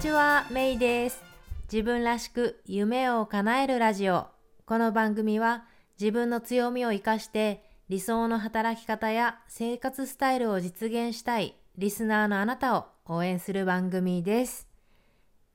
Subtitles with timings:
[0.00, 1.22] ちは、メイです。
[1.70, 4.28] 自分らしく夢を叶えるラジオ。
[4.64, 5.66] この番組は
[6.00, 14.66] 自分の強みを生かして理想の働き方や生活スタイルを実現したいリスナーのあなたを応援する番組です。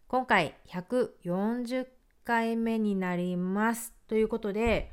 [0.08, 1.88] 今回140
[2.24, 3.96] 回目になります。
[4.08, 4.92] ということで、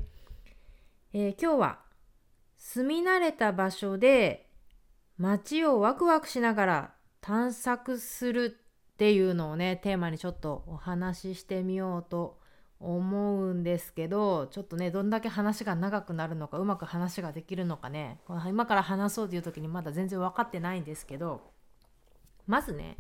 [1.13, 1.79] えー今日は
[2.57, 4.49] 住み慣れた場所で
[5.19, 8.62] 街をワクワクしながら探索する
[9.03, 12.39] っていうのをねテーマにちょっとお話ししてみようと
[12.79, 18.21] 思うんですけどちょっとねどんだけ話が長くなるのかうまく話ができるのかね。
[18.29, 21.41] この今から話そうという時にまだ全然分かってないんですけど
[22.47, 22.97] まずね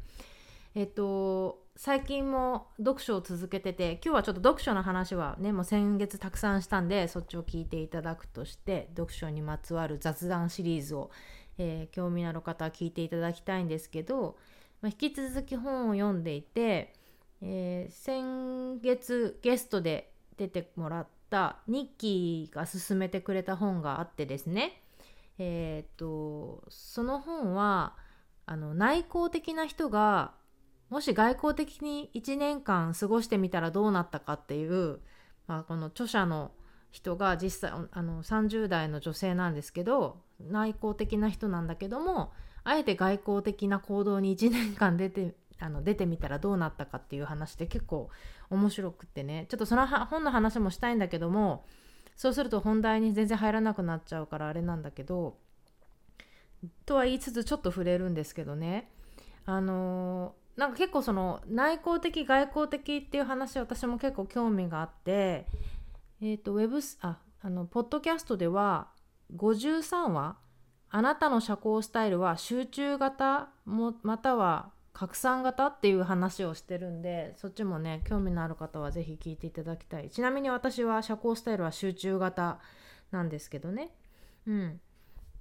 [0.74, 11.12] えっと最近も読書を続けてて今日はちょっと読書の話はねもう先月たくさんしたんでそっちを聞いていただくとして読書にまつわる雑談シリーズを、
[11.58, 14.36] えー興味のある方は聞いていただきたいんですけど、
[14.82, 16.92] まあ、引き続き本を読んでいて、
[17.40, 24.82] えー先月ゲストで出てもらったニッキーが勧めてくれた本があってですね。
[25.38, 27.96] えーっとその本は
[28.44, 30.34] あの内向的な人が
[30.90, 35.00] もし外交的に1年間過ごしてみたらどうなったかっていう、
[35.46, 36.52] まあ、この著者の
[36.90, 42.32] 人が実際あの30代の女性なんですけど内向的な人なんだけども
[42.64, 48.10] あえて外交的な行動に1年間出てあの出てみたらどうなったかっていう話で結構
[48.50, 49.46] 面白くってね。
[49.48, 51.64] ちょっとその本の話もしたいんだけども
[52.16, 55.36] そうすると本題に全然入らなくなっちゃうからあれなんだけど
[56.86, 58.90] とは言いつつちょっと触れるんですけどね。
[59.44, 65.46] あのーなんか結構その内向的外向的っていう話私も結構興味があって
[66.20, 68.88] えっ、とウェブスああのポッドキャストでは
[69.34, 70.36] 53話
[70.94, 80.10] あなたの社交スタイルは集中型もまたは拡散型っていう話をしてるんでそっちもね興味のある方はぜひ聞いていただきたい。
[80.10, 82.60] ちなみに私は社交スタイルは集中型
[83.10, 83.90] なんですけどね。
[84.46, 84.80] うん。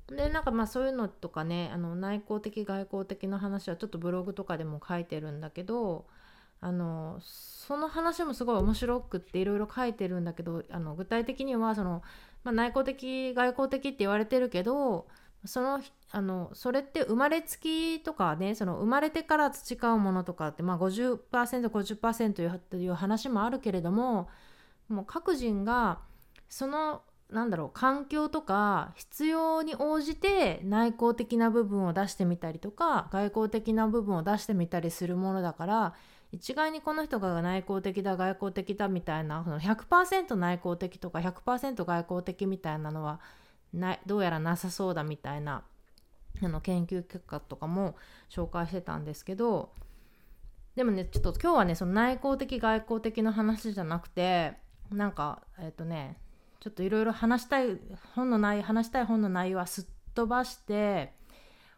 [0.07, 6.05] でなんかまあそういうのとかねあの内向的外向的の話はちょっとブログとかでも書いてるんだけど
[6.61, 12.03] あのその話もすごい面白くっていろいろ書いてるんだけどあの具体的にはその、
[12.43, 15.07] まあ、内向的外向的って言われてるけど
[15.45, 15.81] その
[16.11, 24.29] あのそれって生まれつきとかねその生まれてから培うものとかって、まあ、50%50% いうという話もあるけれども
[24.89, 25.99] もう各人が
[26.49, 35.93] そのなんだろう環境とか必要に応じて内向的な部分を出してみたりとか外向的な部分を出してみたりするものだから
[36.33, 43.21] 一概にこの人が内向的だ外向的だみたいなその100%内向的とか100%外向的みたいなのは
[43.73, 45.63] などうやらなさそうだみたいな
[46.43, 47.95] あの研究結果とかも
[48.29, 49.71] 紹介してたんですけど
[50.75, 54.53] でもねちょっと今日はねその内向的外向的の話じゃなくて
[54.91, 56.17] なんかえっ、とね
[56.59, 57.79] ちょっといろいろ話したい
[58.15, 61.13] 本の内容話したい本の内容はすっ飛ばして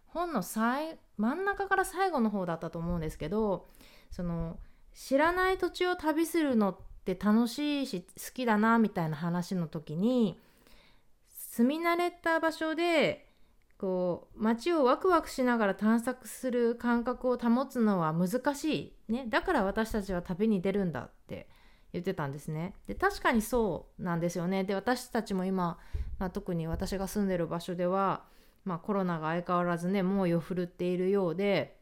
[0.07, 3.67] 本の最真ん中から最後の方だったと思うんですけど
[4.11, 4.57] その
[4.93, 10.39] 知らない土地を旅するのって楽しいし好きだなみたいな話の時に
[11.55, 13.27] 住み慣れた場所で
[13.77, 21.47] こう街をワクワクしながら探索する感覚を保つのは難しい、ね、だから私たちは旅に出るんだって
[21.91, 22.73] 言ってたんですね。
[22.87, 24.63] で確かにそうなんですよね。
[24.63, 25.77] で私たちも今、
[26.17, 28.23] まあ、特に私が住んでる場所では、
[28.65, 31.77] まあ、コロナが相変わらずね猛威を振るっているようで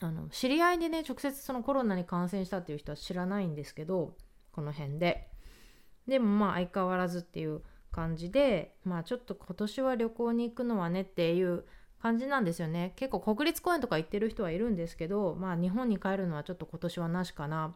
[0.00, 4.14] あの知り合いでね直接そのコロナに感染したっていう人は知らないんですけど
[4.52, 5.28] この辺で。
[6.06, 7.62] でもまあ相変わらずっていう
[7.96, 11.64] 感じでまあちょっと今年は旅行に行くのはねっていう
[12.02, 12.92] 感じなんですよね。
[12.96, 17.74] 結構国立公園とか行ってる人はいるんですけどまあ日本に帰るのはちょっと今年はなしかな。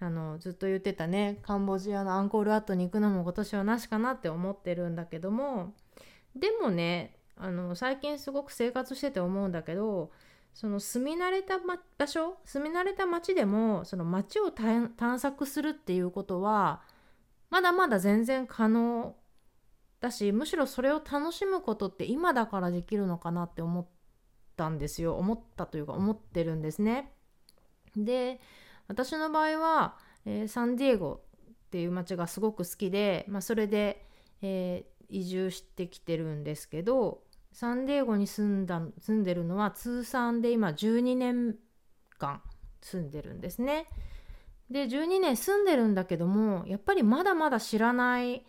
[0.00, 5.74] あのずっと言ってたねカンボジアのアンコールワットに行くのも今年はなしかなって思ってるんだけども
[6.36, 10.12] でもねあの最近すごく生活してて思うんだけど
[10.54, 16.80] その住み慣れた、ま、場所住み慣れた街でもその街を探索するっていうことは
[17.50, 19.16] まだまだ全然可能
[20.00, 23.86] だしむしろそれを楽しむことって今だからできるのかなって思っ
[24.56, 27.12] たんですよ思ったというか思ってるんですね。
[27.96, 28.40] で
[28.86, 34.06] 私の場合は、えーサンディエゴっていう街がすごく好きで、まあ、それで、
[34.42, 37.22] えー移住してきてるんですけど
[37.52, 41.56] サンディエゴに住んだ住んでるのは通算で今12年
[42.18, 42.42] 間
[42.80, 43.86] 住んでるんですね。
[44.70, 48.44] で12年住んでるんだけどもやっぱりまだまだ知らない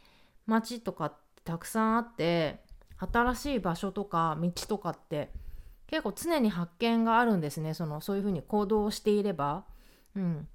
[0.46, 2.62] 街とかってたくさんあって
[2.98, 5.32] 新しい場所とか道とかって
[5.88, 7.74] 結構常に発見があるんですね。
[7.74, 9.66] そのそういうふうに行動をしていれば。
[10.16, 10.48] うん、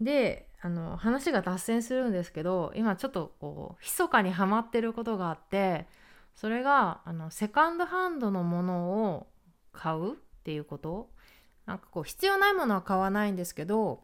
[0.00, 5.86] であの話が脱線するんですけど今ちょっとこう密かにはまってることがあって
[6.34, 9.26] それがあのセカンドハンドのものを
[9.72, 11.10] 買うっていうこと。
[11.66, 14.02] なんかこう必要ないものは買わないんですけど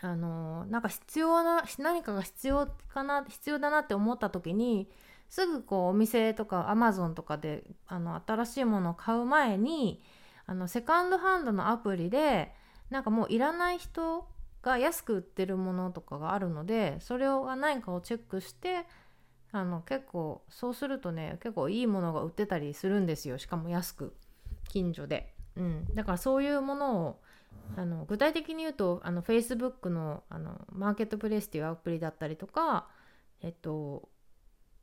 [0.00, 4.90] あのなんか必要な何かが必要かな必要だなって思った時に
[5.32, 10.02] すぐこうお店とかアマゾンとかであの新しいものを買う前に
[10.44, 12.52] あのセカンドハンドのアプリで
[12.90, 14.28] なんかもういらない人
[14.60, 18.84] が安く売ってるものとかがあるのでそれを何かをチェックして
[19.52, 23.38] あの結構そうするとね結構いいものが売ってたりするんですよ。
[23.38, 24.14] しかも安く。
[24.68, 27.20] 近所で、うん、だからそういうものを
[27.76, 32.86] あの具体的に言うとあの Facebook のあのマーケットプレイスっていうアプリだったりとか
[33.40, 34.10] えっと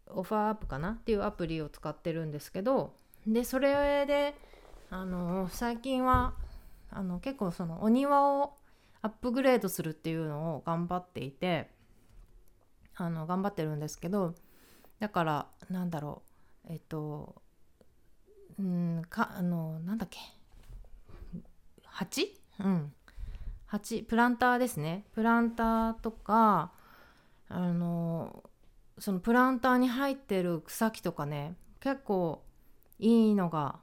[0.09, 0.91] オファーアップかな？
[0.91, 2.93] っていうアプリを使ってるんですけど
[3.27, 4.35] でそれで
[4.89, 6.33] あの最近は
[6.91, 8.53] あの結構そのお庭を
[9.01, 11.69] アップグレードするっていうのを頑張っていて
[12.95, 14.33] あの頑張ってるんですけど
[14.99, 16.23] だからなんだろ
[16.67, 17.41] うえっと
[18.57, 20.19] うんかあのなんだっけ
[21.85, 22.93] 鉢うん。
[23.67, 25.05] 鉢プランターですね。
[25.13, 26.71] プランターとか
[27.47, 28.43] あの
[28.99, 32.43] そのプランターに入ってる草木とかね結構
[32.99, 33.79] いいのが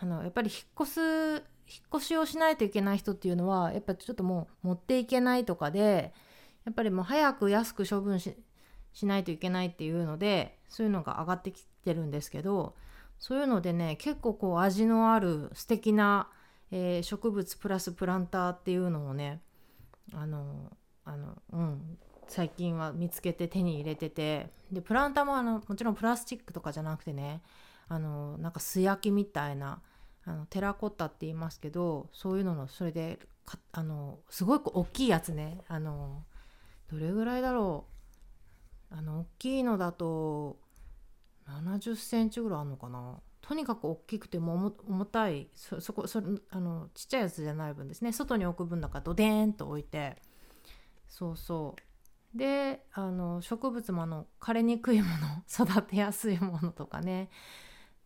[0.00, 6.12] あのやっぱり引っ越す引っ越しをしないといけない人っていうのはやっぱちょっともう持っていけないとかで
[6.64, 8.36] やっぱりもう早く安く処分し
[9.02, 12.74] ないといけないっていうのでそういうのが上がってきてるんですけど
[13.18, 16.28] そういうのでね結構こう味のある素敵な、
[16.70, 19.40] えー、植物プラスプランターっていうのをね
[20.12, 20.72] あの
[22.30, 24.50] 最近は見つけて手に入れてて。
[24.72, 27.42] でプランターもあのもちろんプラスチックとかじゃなくてね
[27.88, 29.82] あのなんか素焼きみたいな
[30.24, 33.18] あのテラコッタって言いますけどそういうののそれで
[33.72, 35.58] あのすごい大きいやつね。
[35.66, 36.24] あの
[36.88, 37.86] どれぐらいだろ
[38.92, 38.94] う。
[38.94, 40.56] あの大きいのだと
[41.48, 43.18] 70センチぐらいあるのかな。
[43.40, 48.12] とにかく大きくても重たいそそこそあのちっちゃいやつじゃない分ですね。
[48.12, 50.16] 外に置く分だからドデーンと置いて。
[51.08, 51.89] そうそう。
[52.34, 57.28] であの植物もあの枯れにくいもの 育てやすいものとかね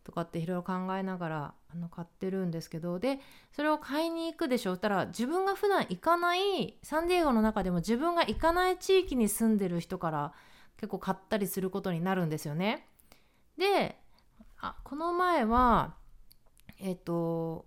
[0.03, 3.19] とかっていろいろ考えながらあの買ってるんですけどで
[3.51, 10.33] それを買いに行くでしょったら自分が普段行かないサンディエゴの中でも自分が行かない地域に住んでる人から
[10.77, 12.87] 結構買ったりすることになるんですよね。
[13.57, 13.99] で
[14.59, 15.95] あこの前は
[16.77, 17.65] えっ、と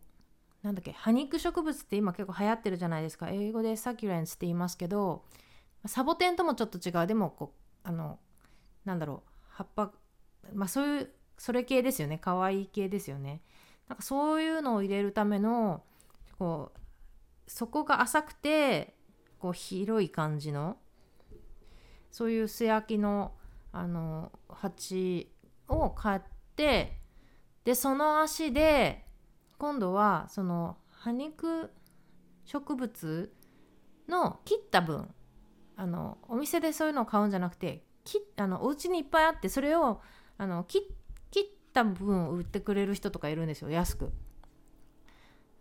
[0.63, 5.25] なんだっけ葉肉植物って今結構流行ってるじゃないですか英語でサキュレンスって言いますけど
[5.87, 7.07] サボテンともちょっと違う。
[7.07, 7.53] でもこ
[7.85, 8.19] うあの
[8.85, 9.93] なんだろう葉っぱ
[10.53, 12.19] まあそういうそれ系ですよね。
[12.19, 13.43] 可愛い系ですよね。
[13.89, 15.83] なんかそういうのを入れるための
[16.39, 18.95] こう底が浅くて
[19.39, 20.77] こう広い感じの
[22.11, 23.33] そういう素焼きの
[23.73, 25.31] あの鉢
[25.69, 26.21] を買っ
[26.57, 26.99] て
[27.65, 29.05] でその足で
[29.59, 31.71] 今度はその葉肉
[32.45, 33.33] 植物
[34.09, 35.09] の切った分
[35.79, 40.01] あのお店でそういうのを買うんじゃなくてきあのお家にいっぱいあってそれを
[40.37, 40.83] あの切っ
[41.73, 44.11] た分を売ってくれる人とかいるんですよ安く。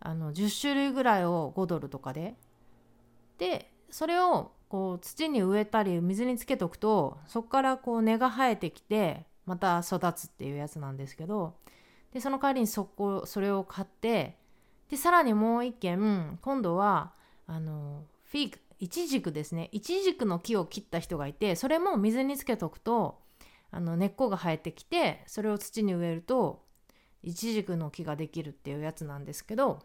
[0.00, 2.34] あの10種類ぐらいを5ドルとかで。
[3.38, 11.54] でそれをこう土に植えたり水につけとくとそこからこう根が生えてきてまた育つっていうやつなんですけど
[12.12, 14.36] でその代わりにそこそれを買って
[14.90, 17.12] でさらにもう一軒今度は
[17.46, 18.58] あのフィグ。
[18.80, 19.68] イチジクですね。
[19.72, 23.20] イチジクの木を切った人がいてそれも水につけとくと
[23.70, 26.64] あの根っこが生えてきてそれを土に植えると
[27.22, 29.80] イチジクの木ができるっていうやつなんですけど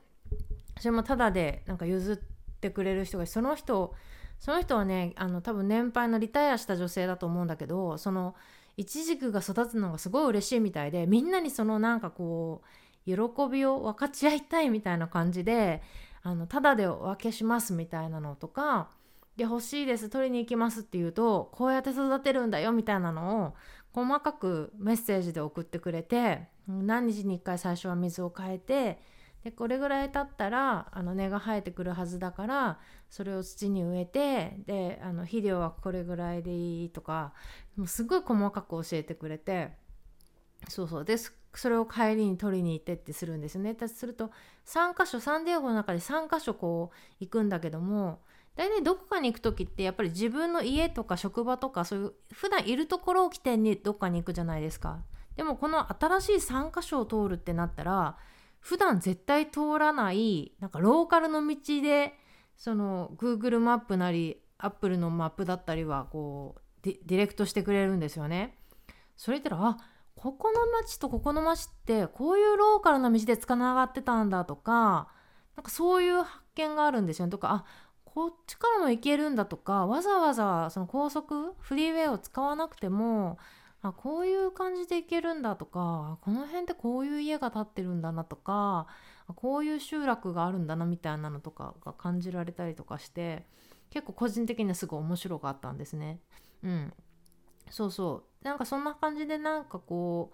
[0.80, 2.18] それもタダでなんか譲っ
[2.60, 3.94] てくれる人がその人
[4.40, 8.36] その人はねあの多分年配のリタイアした女性だと思うんだけどその
[8.78, 12.68] イチジクが育つのがすごい嬉しいみたいでみんなにそのなんかこう
[13.06, 13.14] 喜
[13.52, 15.82] びを分かち合いたいみたいな感じで
[16.24, 18.90] あのタダでお分けしますみたいなのとか
[19.36, 23.56] で欲しいです取りに行きますって言うとこうやって育てるんだよみたいなのを
[23.94, 29.00] 細かくメッセージで送ってくれて何日に1回最初は水を変えて
[29.44, 37.34] でこれぐらい経ったらあの根が生えてくるはずだからそれを土に植えてであの肥料はこれぐらいでいいとか
[37.76, 39.72] もうすごい細かく教えてくれて
[40.70, 43.76] そうそうですそれを帰りに取りに行ってってするんですよね。
[43.88, 44.32] すると
[44.66, 48.22] 3箇所サンディエゴの中で3箇所こう行くんだけども
[48.56, 55.04] 大体どこかに行く時ってやっぱり自分の家とか職場とかそういう普段いるところを起点にどっかに行くじゃないですか。
[55.36, 58.18] でもこの新しい3箇所を通るってなったら
[58.60, 62.14] 普段絶対通らないなんかローカルの道で
[62.56, 68.58] その Google マップなり Apple のマップだったりはこうディレクトしてくれるんですよね。
[69.18, 69.78] それったらあ
[70.16, 75.10] ここの町とここの町ってこういうローカルな道でつながってたんだとか
[75.56, 77.66] なんかそういう発見があるんですよねとかあ
[78.06, 83.38] こっちからも行けるんだとかわざわざその高速フリーウェイを使わなくても
[83.82, 88.88] あこういう感じで行けるんだとかこの辺ってこういう家が建ってるんだなとか
[89.36, 93.46] こういう集落があるんだなみたいなのとかが感じられたりとかして
[93.90, 96.20] 結構個人的にはすごい面白かったんですね。
[96.64, 96.94] うん、
[97.74, 98.46] そうそう。
[98.46, 100.32] なんかそんな感じでなんかこ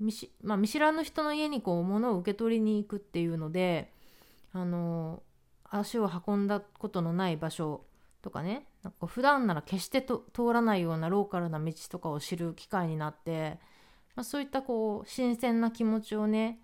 [0.00, 3.92] う見し、まあ、見知らぬ人の家にこう物を受け取りに行くっていうので
[4.54, 5.22] あの
[5.68, 7.84] 足を運んだことのない場所
[8.22, 10.22] とかねなんか普段なら決して通
[10.54, 13.58] らないようなローカルな道とかを知る機会になって、
[14.14, 16.58] まあ、そういったこう新鮮な気持ちをね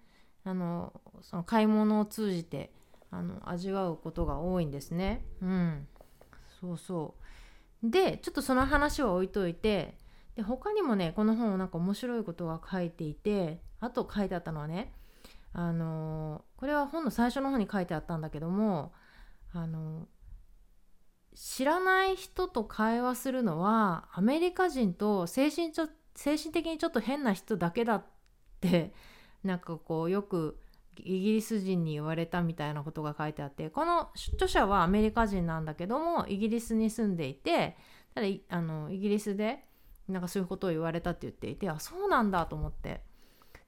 [0.45, 2.73] あのその買い物を通じて
[3.11, 5.23] あの味わうことが多いんですね。
[5.43, 5.87] うん、
[6.61, 7.15] そうそ
[7.83, 7.91] う。
[7.91, 9.95] でちょっとその話は置いといて
[10.39, 14.93] で他にもねこの本なんか面白いことが書いていてあと書いてあったのはね
[15.53, 18.93] あのこれは本の最初の方に書いてあったんだけども
[19.53, 20.07] あの
[21.35, 28.05] 知らない人と会話するのはアメリカ人と精神ちょ精神的にちょっと変な人だけだっ
[28.61, 28.93] て
[29.43, 30.61] なんかこうよく
[30.99, 37.77] イギリス人に言われたみたいなことが書いてあってこの著者はアメリカ人なんだけどもイギリスに住んでいて
[38.15, 39.65] ただあのイギリスで
[40.09, 43.03] なんかそういうことを言われたって言っていてあそうなんだと思って。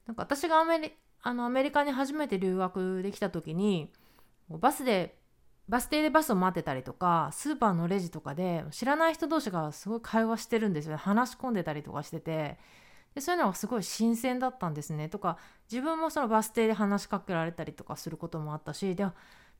[0.07, 3.91] なんか私がアメリあのアメリカに初めて留学できた時に
[4.49, 5.15] バスで
[5.69, 12.57] バス停でバスを待ってたりとかスーパーのレジとかで知らない人同士がすごい会話してるんですよ話し込んでたりとかしてて。
[13.13, 15.09] でそういうのがすごい新鮮だったんですね。
[15.09, 15.37] とか
[15.69, 19.05] 自分もそのバス停で話しかけられたりとかすることもあったしで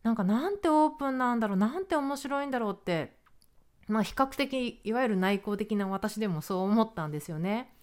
[0.04, 3.18] なんかなんてオープンなんだろうなんて面白いんだろうって
[3.88, 7.74] まあ比較的いわゆる内向的な私でもそう思ったんですよね。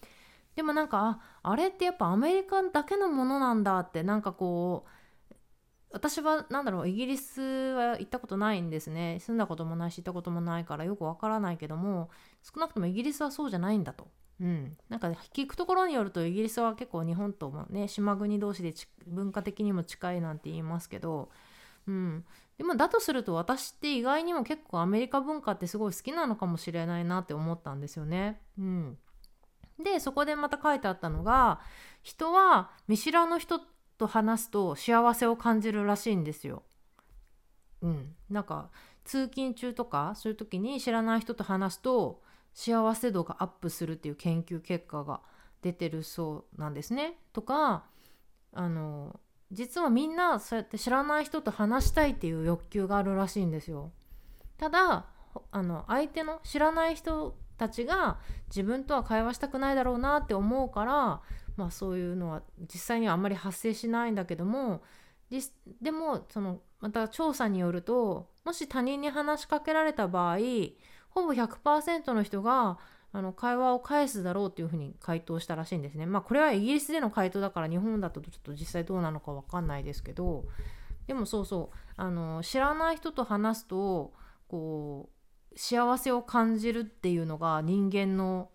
[0.56, 4.92] でもなんかあれってやっぱアメリカだけのものなんだってなんかこう
[5.90, 12.10] 私は何だろうイギリスは行ったことないんですね住んだこともないし行ったこともないからよくわからないけども
[12.42, 14.08] 少なくともイギリスはそうじゃないんだと。
[14.40, 18.72] うん、なんか聞くところによるとイギリスは結構日本ともね島国同士で
[19.06, 21.28] 文化的にも近いなんて言いますけど、
[21.88, 22.24] うん、
[22.58, 28.40] でもだとすると私って意外にも結構アメリカ文化ってすごい好きなのかもしれないなって思ったんですよね。
[28.58, 28.98] うん
[29.78, 31.60] でそこでまた書いてあったのが
[32.02, 33.60] 人は見知らぬ人
[33.96, 36.64] と話すと幸せを感じるらしいんですよ。
[37.80, 38.70] うん、なんか
[39.04, 42.22] 通勤中とかそういう時に知らない人と話すと
[42.54, 45.20] 幸せ度がアップするっていう研究結果が
[45.62, 47.18] 出てるそうなんですね。
[47.32, 47.84] とか
[48.52, 53.92] あの実はみんなそうやって知らない人と話したいっていう欲求があるらしいんですよ。
[54.58, 55.06] ただ
[55.50, 61.20] あの相手の知らない人たちが自分とは会話したくないだろうなって思うから、
[61.56, 64.82] まあ、そういうのは実際にはあんまり発生しないんだけども
[65.82, 70.38] でもそのまた調査によるともし他人に話しかけられた場合
[71.10, 72.78] ほぼ100%の人が
[73.12, 76.06] あの会話を返すだろうっていうふうに回答したらしいんですね。
[76.06, 80.44] まあこれはイギリスでの回答だから日本だとちょっと実際どうなのか分かんないですけど
[81.06, 84.12] でもそうそうあの知らない人と話すと
[84.46, 85.08] こ
[85.52, 88.50] う幸せを感じるっていうのが人間の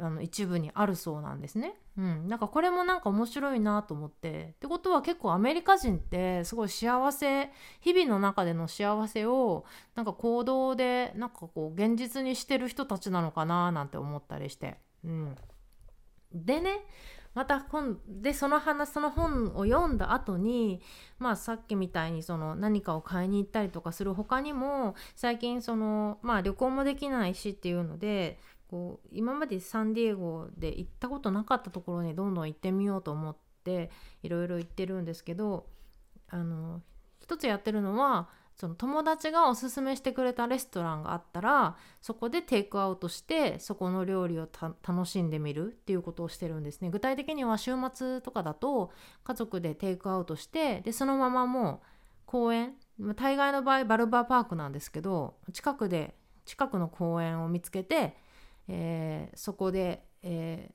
[0.00, 1.74] あの一部にあるそうなんですね。
[1.96, 7.50] うん、なんかこれもなんか面白いなと思ってってことは結構アメリカ人ってすごい幸せ
[7.80, 9.64] 日々の中での幸せを
[9.96, 14.78] なんか行動でなんかこう現実にしてる人たちなのかななんて思ったりして。
[15.04, 15.36] うん、
[16.32, 16.84] でね
[17.34, 20.80] また本でその話その本を読んだ後に
[21.18, 33.90] まあさっきみたいにその何かを買いに行ったりとかする他にも最近そのまあ旅行もできないしっていうのでこう今までサンディエゴで行ったことなかったところにどんどん行ってみようと思って
[34.22, 35.66] いろいろ行ってるんですけど
[36.28, 36.82] あの
[37.20, 46.90] 一つやってるのはその友達がおすすめしてくれたレストランがあったらそこでテイクアウトしてそこの料理を楽しんでみるっていうことをしてるんですね。
[46.90, 48.90] 具体的には週末とかだと
[49.22, 51.86] 家族でテイクアウトしてでそのままもう
[52.26, 52.74] 公園
[53.14, 58.16] 大概の場合バルバーパークなんですけど近くで近くの公園を見つけて、
[58.68, 60.70] えー、そこで、え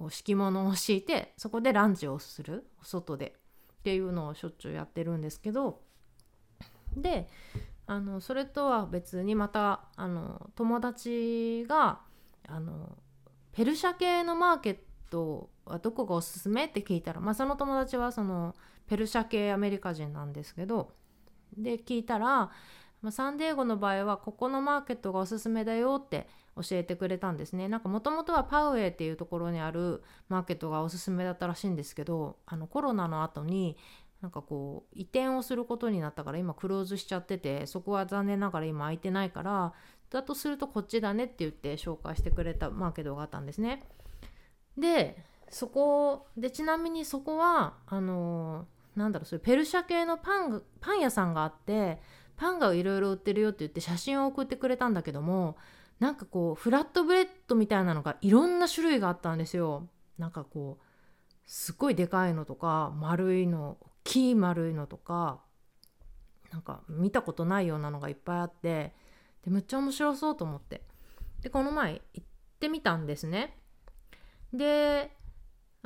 [0.00, 2.66] ー、敷物を敷いてそこでランチをする。
[2.82, 3.34] 外で。
[3.78, 5.80] っていうのをしょっちゅうやってるんですけど。
[6.96, 7.28] で
[7.86, 12.00] あのそれとは別にまたあの友達が
[12.48, 12.96] あの
[13.52, 14.78] ペルシャ系のマーケッ
[15.10, 18.54] トはどこがおすすめって聞いたら、まあ、その友達はその
[18.88, 20.92] ペルシャ系アメリカ人なんですけど。
[21.56, 22.50] で聞いたら、
[23.02, 26.26] まあ、サンディエゴの場合はここのマーケットがおすすめだよって
[26.56, 33.76] 教えてくれたんですねなんかもともとはパウエーっていうところにあるマーケットがおすすめだったらしいんですけどあのコロナの後に
[34.22, 39.74] なんかこう移転をすることになったから今クローズしちゃっててそこは残念ながら今空いてないから
[40.10, 43.82] だとするとこっちだねって言って紹介してくれたマーケットがあったんですね。
[44.78, 52.00] でそこでちなみにそこはあのなんだろうそういうペルシャ系のパンパン屋さんがあって
[52.36, 55.56] パンがいろいろ売ってるよって言って写真を送ってくれたんだけども
[55.98, 59.88] なんかこうフラットブレッドみたいなのがいろんな種類があったんですよ。
[60.18, 60.84] なんかこう
[61.46, 65.40] すっごいでかいのとか丸いの大きい丸いのとか
[66.52, 68.94] なんか見たことないようなのがいっぱいあって
[69.44, 70.82] でむっちゃ面白そうと思って
[71.42, 72.26] でこの前行っ
[72.60, 73.56] てみたんですね。
[74.52, 75.15] で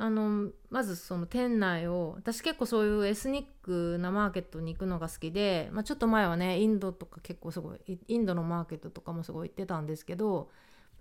[0.01, 10.47] あのまずその店内を私結構そういうエスニックなマーケットに行くのが好きで、まあ、ちょっと前はねインドとか結構すごいインドのマーケットとかもすごい行ってたんですけどやっ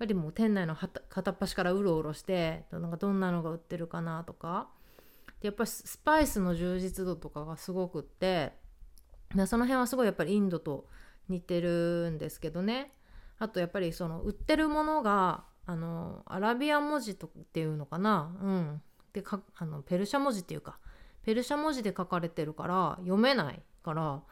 [0.01, 4.69] ぱりもう店内の片っ端からうろうろしてなんかどんなのが売ってるかなとか。
[5.41, 8.53] でやっぱりスパイスの充実度とかがすごくって
[9.47, 10.87] その辺はすごいやっぱりインドと
[11.31, 12.93] 似てるんですけどね。
[13.39, 18.37] あとやっぱりその売ってるものがあのアラビア文字とっていうのかな。
[18.43, 18.83] うん。
[19.13, 20.79] でかあのペルシャ文字っていうか
[21.23, 24.23] ペルシャ文字で書かれてるから読めないから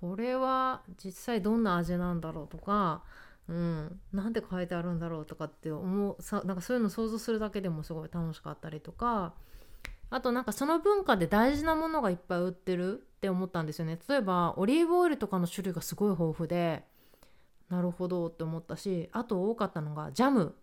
[0.00, 3.02] これは実際どんな味なんだろうとか、
[3.48, 9.34] うん、なんで書いてあるんだろうとかって思うさなんかそういうの想像するだけでもすごい楽しかったりとか
[10.10, 13.98] あとなんかその文化で大事なものがいっぱい売ってるって思ったんですよね。
[14.08, 16.84] 例えばオリーブオイルとかの種類がすごい豊富で
[17.70, 20.54] なるほどって思ったしあと多かったのがジャム。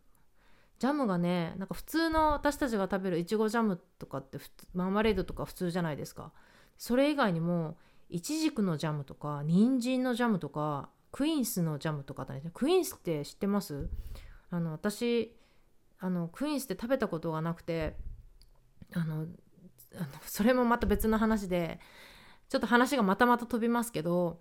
[0.80, 4.40] ジャムがねなんか普通の私たちが食べるいちごジャムとかって
[4.74, 6.32] マーマレードとか普通じゃないですか。
[6.78, 7.78] それ以外にも
[8.10, 12.50] いちじくのジャムとか人参のジャムとかクイーンスのジャムとかだね。
[12.54, 13.90] クイーンスって知ってます？
[14.50, 15.36] あの私
[16.00, 17.96] あのクイーンスって食べたことがなくて
[18.96, 19.26] あの
[20.26, 21.80] それもまた別の話で
[22.48, 24.40] ちょっと話がまたまた飛びますけど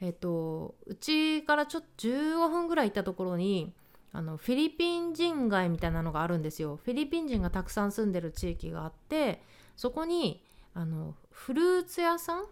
[0.00, 3.72] えっとうちからちょっと15分ぐらい行ったところに
[4.16, 6.80] あのフィリピン人街みたいなのがあるんですよ。
[6.82, 9.42] フィリピン人がたくさん住んでる地域があって
[9.76, 12.44] そこにあのフルーツ屋さん？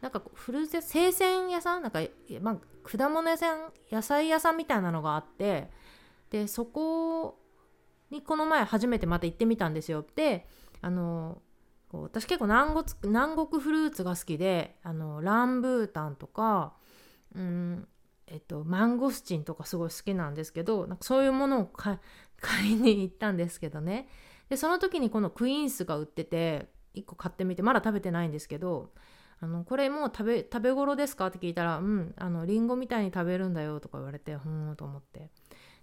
[0.00, 1.82] なんかフルーツ生鮮屋さん？
[1.82, 1.98] なんか、
[2.40, 3.72] まあ、果物屋さん？
[3.90, 5.70] 野菜屋さんみたいなのがあって
[6.30, 7.36] でそこ
[8.12, 10.04] にこの前初めてまた行ってみたんですよ。
[10.14, 10.46] で
[10.82, 11.42] あの
[11.90, 16.74] 私結構南国南国フルーツが好きであのランブータンとか、
[17.34, 17.88] うん、
[18.30, 21.98] えっと、マンゴスチンとかすごい好きなんですけどなんかそういうものを 買
[22.70, 24.08] いに行ったんですけどね。
[24.48, 28.92] でその時にこのクイーンスが売ってて1個買ってみてまだ食べてないんですけど
[29.40, 31.26] あのこれもう食べ食べ頃ですか？
[31.26, 35.30] って聞いたらうんあのリンゴみたいに食べるんだよとか言われてふーんと思って。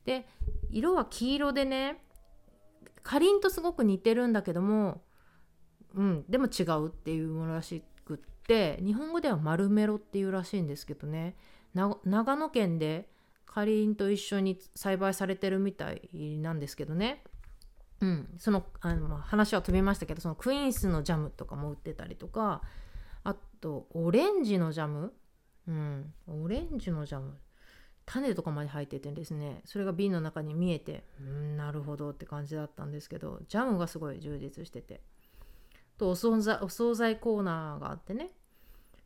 [0.06, 0.28] で
[0.70, 2.04] 色は黄色でね
[3.02, 5.02] かりんとすごく似てるんだけども
[5.96, 11.36] うんでも違うっていうものらしくって日本語では丸メロっていうらしいんですけどね。
[11.76, 13.10] 長野県で
[13.46, 17.24] かりんと一緒に栽培されてるみたいなんですけどね。
[18.02, 22.62] うん、そのあの話は飛びましたけどそのクイーンスのジャムとかも売ってたりとか
[23.24, 25.14] あとオレンジのジャム、
[25.68, 27.38] うん、オレンジのジャム。
[28.08, 29.62] 種とかまで入っててですね。
[29.66, 35.02] それが瓶の中に見えてうんなるほどって感じだったんですけどジャムがすごい充実してて。
[35.98, 38.32] とお惣菜お惣菜コーナーがあってね。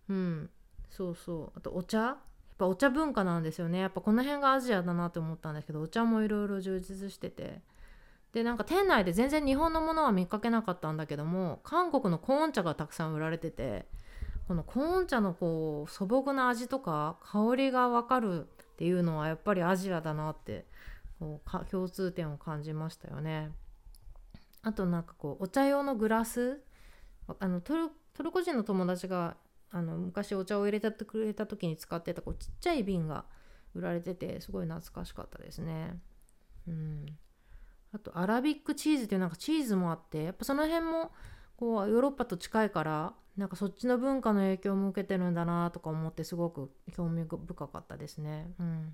[0.09, 0.49] うん。
[0.89, 1.57] そうそう。
[1.57, 2.17] あとお茶？
[2.59, 3.79] ぱお茶文化なんですよね。
[3.79, 7.61] やっぱこの辺がアジアだなって思ったんですけどお茶もいろいろ充実してて。
[8.33, 13.87] でなんか店内で全然日本のものは見かけなかったんだけども韓国のコーン茶がたくさん売られてて
[14.47, 18.45] このコーン茶のこう素朴な味とか香りが分かるっ
[18.77, 20.65] ていうのはやっぱりアジアだなって
[21.19, 23.49] こうか共通点を感じましたよね。
[24.61, 26.61] あとなんかこうお茶用のグラス。
[27.39, 29.37] あのトルコ人の友達が
[29.71, 33.25] あの昔お茶を入れてくれた時に使ってたこうちっちゃい瓶が
[33.75, 35.99] 売られててすごい懐かしかったですね。
[36.67, 37.05] うん、
[37.93, 41.11] あとアラビックチーズっていうなんかチーズもあってやっぱその辺も
[41.55, 48.51] こうヨーロッパと近いからなんかそっちの文化の影響も受けてるんだなとか思ってすごく興味深かったですね。
[48.59, 48.93] うん、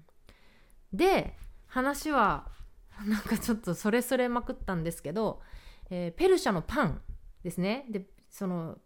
[0.93, 2.51] で話は
[3.05, 5.41] なんかちょっとそれそれまくったんですけど、
[5.89, 7.01] えー、ペルシャのパン
[7.43, 8.77] ですねでその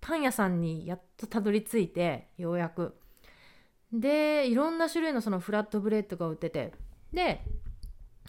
[0.00, 2.94] パン屋さんにやっとたどり着いてようやく。
[3.92, 6.72] でいろんな種類のそのフラットブレッドが売ってて。
[7.12, 7.42] で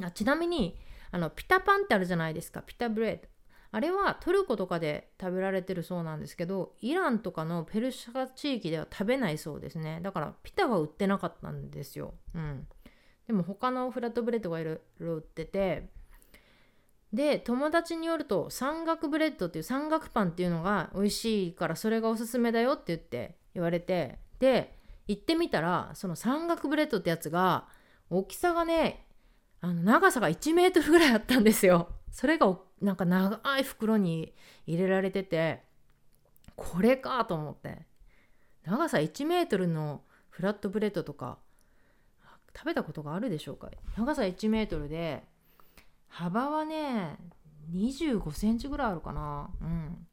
[0.02, 0.80] あちなみに
[1.12, 2.62] あのピタパンってあるじゃないですか。
[2.62, 3.28] ピタブレッド。
[3.72, 10.00] あれはトルコとかで食べられてるそうなんですけどイランとかのペルシャ地域では食べないそうですね。
[10.02, 12.68] だからピタは売ってなかったんですよ、うん、
[13.28, 15.92] でも他のフラットブレッドがいろいろ売ってて
[17.12, 24.76] で友達によるとサンガクブレッドっていうサンガクパンっていうのが美味しいからそれがおすすめだよって言って言われてで
[25.08, 27.68] 行ってみたらそのサンガクブレッドってやつが
[28.12, 29.08] 大きさがね
[29.62, 31.90] あの長さが1メートルぐらいあったんですよ。
[32.12, 34.34] それがなんか長い袋に
[34.68, 35.64] 入れられてて
[36.56, 37.88] これかと思って
[38.64, 41.40] 長さ1メートルのフラットブレッドとか
[42.56, 43.70] 食べたことがあるでしょうか？
[43.98, 45.24] 長さ1メートルで
[46.10, 47.18] 幅はね
[47.74, 49.50] 25センチぐらいあるかな。
[49.62, 50.08] うん。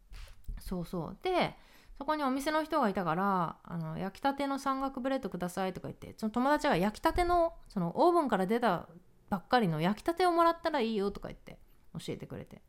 [0.60, 1.16] そうそう。
[1.22, 1.54] で
[1.98, 8.86] そこにお店の人がいたからあの焼きたてのサンガクブレッドくださいとか言ってその友達が焼きたてのそのオーブンから出た
[9.30, 11.58] ばっかりの焼きたてをもらったらいいよとか言って
[11.94, 12.62] 教えてくれて。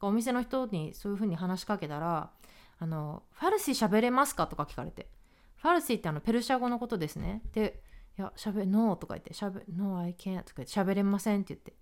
[0.00, 2.30] お店の人にそういう風に話しかけたら
[2.78, 5.08] あのファルシー喋れますかとか聞かれて。
[5.56, 7.42] ファルシーってあのペルシャ語のことですね。
[7.52, 7.82] で
[8.16, 11.74] いや喋 No とか言って喋 No I can't とか言って喋れませんって言って。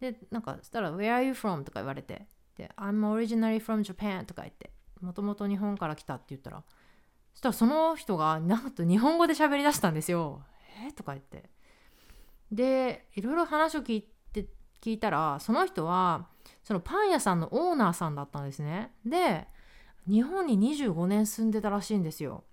[0.00, 1.64] でなんかしたら Where are you from?
[1.64, 6.62] とか言われてで I'm originally from Japan とか言ってもともと日本から来たって言ったら
[7.32, 10.42] そしたらその人がなんと日本語で喋りだしたんですよ。
[10.86, 11.48] え、とか言って。
[12.50, 14.46] でいろいろ話を聞いて
[14.80, 16.26] 聞いたらその人は
[16.64, 18.92] そのパン屋さんのオーナーさんだったんですね。
[19.04, 19.46] で
[20.08, 22.44] 日本に25年住んでたらしいんですよ。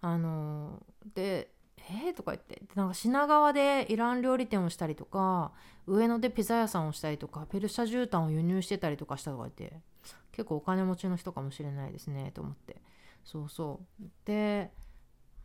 [0.00, 0.82] あの
[1.14, 1.52] で
[1.90, 2.62] えー、とか言って。
[2.74, 5.52] なんか品川でイラン料理店をしたりとか
[5.86, 9.80] 上野でピザ屋さんをしたりとかペルシャ絨毯を輸入してたりとかしたとか言って。
[10.32, 12.76] 結構お金持ちの人かもしれないですねと思って。
[13.24, 14.04] そうそう。
[14.24, 14.70] で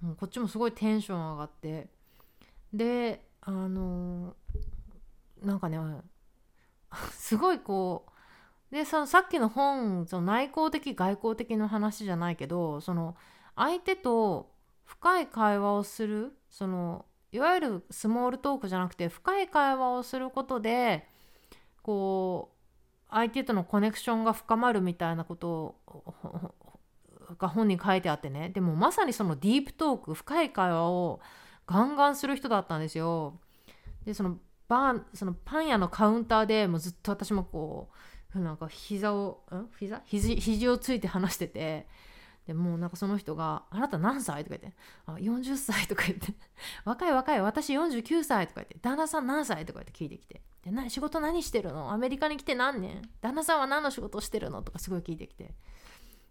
[0.01, 1.89] もうこっちもすごいテンション上がって。
[2.71, 5.79] であのー、なんかね
[7.11, 8.05] すごいこ
[8.71, 13.15] うでそのさっきの本その内向的外交的の話じゃないけどその
[13.55, 14.52] 相手と
[14.85, 21.07] 深い会話をするそのいわゆるスモールトークじゃなくて深い会話をすることで
[21.81, 22.53] こう
[23.09, 25.75] 相手とのコネクションが深まるみたいなこと
[27.37, 28.49] が本に書いてあってね。
[28.49, 31.19] でもまさにそのディープトーク深い会話を
[31.65, 33.39] ガンガンする人だったんですよ。
[34.05, 37.89] でそのバーそのパン屋のカウンターでもうずっと私もこ
[38.35, 39.69] うなんか膝をん？
[39.79, 40.01] 膝？
[40.05, 41.87] 肘肘をついて話してて。
[42.45, 44.77] でもうなんかその人が「あなた何歳?」とか言って
[45.07, 46.33] 「あ40歳」とか言って
[46.83, 55.53] 「若い若い私49歳」とか言って「旦那さん何歳?」とか言って聞いてきて「でな仕事何してるのアメリカに来て何年旦那さんは何の仕事してるの?」とかすごい聞いてきて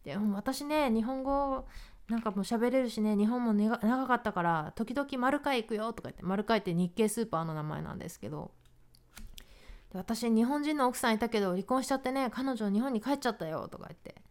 [0.05, 1.67] で私ね日本語
[2.09, 8.51] なんかもう喋れるしね日本も長かったから時々丸海行くよとか言って丸海って日系スーパーの名前なんですけど
[9.95, 14.23] 私日本人の奥さんいたけど離婚しちゃってね彼女日本に帰っちゃったよとか言って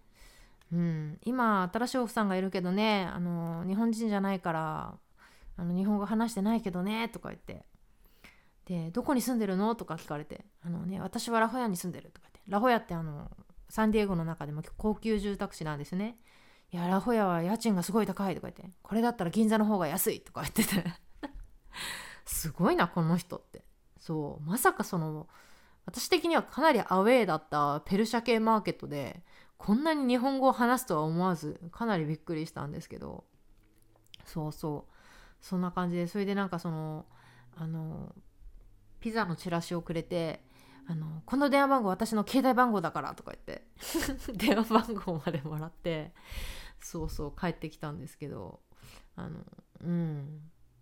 [0.71, 4.93] うん、今新しい奥さんがいるけどねあの日本人じゃないから
[5.57, 7.65] あの日本語話してないけどねとか言って。
[8.65, 9.75] でどこに住んでるの？
[9.75, 10.45] とか聞かれて。
[10.63, 12.11] あのね私はラホヤに住んでる。
[12.11, 12.39] とか言って。
[12.47, 13.29] ラホヤってあの
[13.69, 16.17] サンディエゴの中でも高級住宅地なんですね。
[16.71, 18.35] いやラホヤは家賃がすごい高い。
[18.35, 18.75] とか言って。
[18.81, 20.21] これだったら銀座の方が安い。
[20.21, 20.83] とか言ってて。
[22.25, 23.63] すごいなこの人って。
[23.99, 24.43] そう。
[24.47, 25.27] まさかその
[25.85, 29.21] 私的にはかなりアウェーだったペルシャ系マーケットで
[29.61, 33.25] こんなに日本語を話すとは思わずかなりびっくりしたんですけど。
[34.25, 34.93] そうそう。
[35.39, 37.05] そんな感じでそれでなんかその
[37.55, 38.15] あの
[38.99, 40.41] ピザのチラシをくれて
[40.87, 43.63] あのこの電話番号私の携帯番号だからとか言って
[44.33, 46.11] 電話番号までもらって
[46.79, 48.61] そうそう帰ってきたんですけど。
[49.15, 49.45] あの
[49.81, 50.41] うん。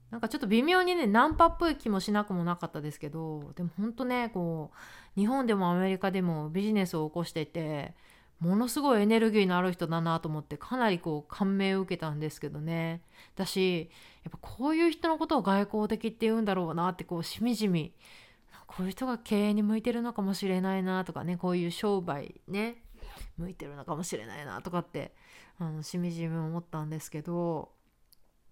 [0.09, 7.93] なんかちょっと微妙にねナンパっぽい気もしなくもなかったですけどでもほんとねこう日本でもアメリカでもビジネスを起こしていて
[8.39, 13.01] ものすごいエネルギーのある人だなと思ってかなりこう感銘を受けたんですけどね。
[13.35, 13.89] 私
[14.23, 17.93] やっぱこういう人のことを外交的って言うんだろうなってこうしみじみ
[18.67, 22.83] こういう人が経営に向いてるのかもしれないなとかねこういう商売ね
[23.37, 25.13] 向いてるのかもしれないなとかって
[25.57, 27.71] あのしみじみ思ったんですけど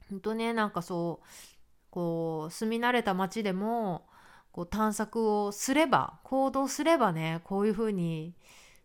[0.09, 1.25] 本当ねなんかそう
[1.89, 4.07] こう住み慣れた街でも
[4.51, 8.33] こう探索をすれば行動すればねこういうふうに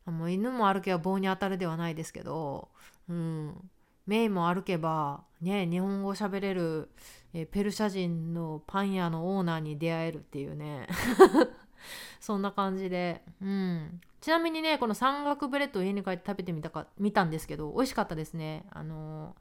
[0.07, 2.69] もう犬も歩けば棒に当たるではないですけど、
[3.09, 3.71] うん、
[4.07, 6.89] メイも歩けば、ね、日本語喋れる、
[7.35, 10.89] えペルシャ人のパン屋のオーナーに出会えるっていうね。
[12.21, 18.65] そんな感じで、うん、ちなみにねこのサンガクブレッドを家に帰って食べてみたか見たんですけど美味しかったですね。
[18.71, 19.35] あの、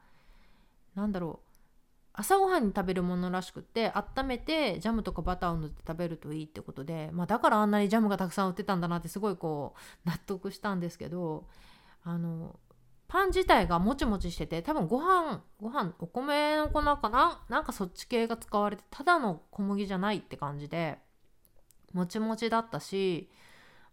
[0.94, 1.51] なんだろう。
[2.14, 11.46] 朝ごはんに食べるものらしくて温めてジャムとかバターを塗って食べるといいってことで、まあ、だからあんなにジャムがたくさん売ってたんだなってすごいこう納得したんですけど
[12.04, 12.58] あの
[13.08, 17.42] パン自体がもちもちしてて多分ご飯ご飯お米の粉かな？
[17.48, 20.98] なんかそっち系が使われてただの小麦じゃないって感じで
[21.92, 23.30] もちもちだったし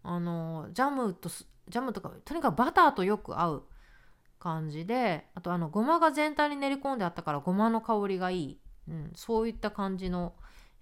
[0.02, 3.62] あのジャムとジャムとかとにかくバターとよく合う
[4.40, 10.32] 感じであとあのごまが全体に練り込んであったからごまの香りがいい、うん、そういった感じの、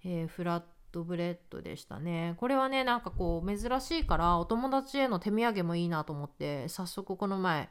[0.03, 2.33] えー、フラットブレッドでしたね。
[2.37, 7.69] これはねなんかこう珍しいからお友達への手土産もいいなと思って早速この前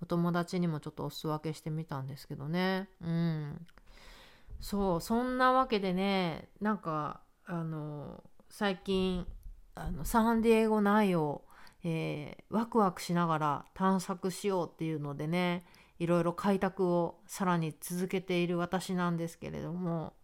[0.00, 2.88] お友達にもちょっとお裾分けしてみたんですけどね。
[3.02, 3.66] うん。
[4.60, 9.26] そうそんなわけでねなんかあの最近
[9.74, 11.42] あのサンディエゴ内を、
[11.84, 15.64] えー、ワクワクしながら探索しようっていうのでね
[15.98, 20.14] いろいろ開拓をさらに続けている私なんですけれども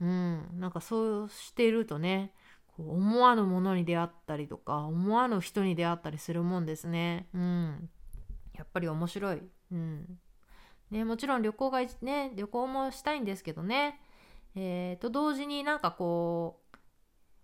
[0.00, 2.32] うんなんかそうしているとね
[2.76, 7.26] こう思わぬものに出会ったりとか思わぬ人に出会ったりするもんですね。
[7.34, 7.90] うん。
[8.54, 9.42] やっぱり面白い。
[9.72, 10.18] うん。
[10.90, 14.00] ねもちろん旅行がね旅行もしたいんですけどね。
[14.54, 16.61] えー、と同時になんかこう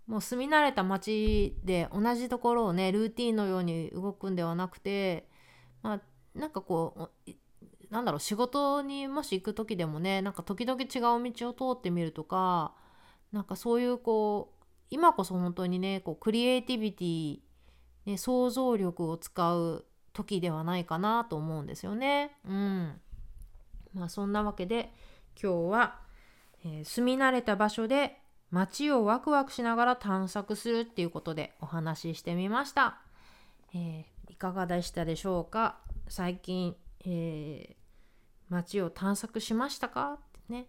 [0.09, 5.29] もう住み慣れた街で同じところをねルーティンのように動くんではなくて
[5.83, 6.01] まあ
[6.35, 7.31] なんかこう
[7.91, 12.73] なんだろう仕事にもし行く時でもねなんか時々違う道を通ってみるとか
[13.33, 17.39] なんかそういうこう今こそ本当にねこうクリエイティビティ、
[18.07, 22.37] ね、想像力を使う時ではないかなと思うんですよね。
[22.47, 23.01] うん。
[23.95, 24.93] まあそんなわけで
[25.41, 26.01] 今日は、
[26.65, 28.19] えー、住み慣れた場所で
[28.51, 32.99] 街をワクワクしながら探索するっていうことでお話ししてみました。
[33.75, 35.79] えー、いかがでしたでしょうか？
[36.09, 37.75] 最近、えー、
[38.49, 40.19] 街を探索しましたか？
[40.49, 40.67] ね、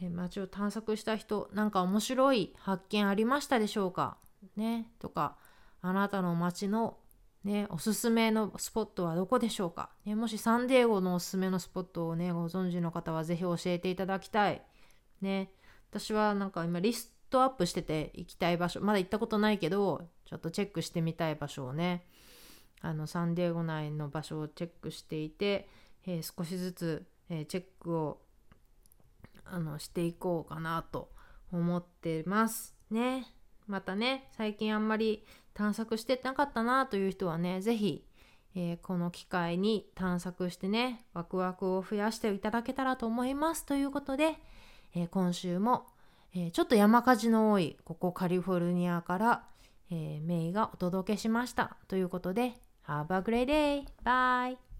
[0.00, 4.16] えー、街を探索した人なんか面白い発見ありましたでしょうか？
[4.56, 4.88] ね。
[4.98, 5.36] とか
[5.80, 6.96] あなたの街の
[7.44, 14.62] ね、おすすめのスポットはどこでしょうか、ね、もしサンディエゴのおすすめのスポットをね、ご存知の方はぜひ教えていただきたい。
[15.20, 15.52] ね、
[15.94, 22.04] 私はなんか今リストアップしてて行きたい場所、まだ行ったことないけど、ちょっとチェックしてみたい場所をね、
[22.80, 25.68] あのサンディエゴ内の場所をチェックしていて、
[26.04, 28.18] えー、少しずつ、えー、チェックを
[29.44, 31.12] あのしていこうかなと
[31.52, 32.74] 思ってます。
[32.90, 33.24] ね。
[33.68, 38.04] またね、最近あんまり探索してなかったなという人はね、是非、
[38.56, 43.64] えー、この機会に探索してね、ワクワクを増やしていただけたらと思います。
[43.64, 44.34] ということで、
[44.94, 45.86] えー、今週も、
[46.34, 49.44] えー、ちょっと山火事の多い、ここカリフォルニアから、
[49.90, 51.76] えメイがお届けしました。
[51.88, 52.54] ということで、
[52.86, 53.84] Have a great day!
[54.04, 54.73] Bye!